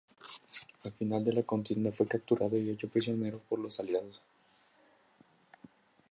Al 0.83 0.91
final 0.93 1.23
de 1.23 1.31
la 1.31 1.43
contienda 1.43 1.91
fue 1.91 2.07
capturado 2.07 2.57
y 2.57 2.71
hecho 2.71 2.89
prisionero 2.89 3.39
por 3.47 3.59
los 3.59 3.79
aliados. 3.79 4.19